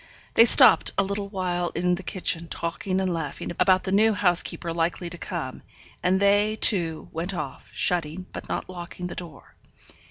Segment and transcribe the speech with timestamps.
[0.33, 4.73] They stopped a little while in the kitchen, talking and laughing about the new housekeeper
[4.73, 5.61] likely to come;
[6.01, 9.53] and they, too, went off, shutting, but not locking the door.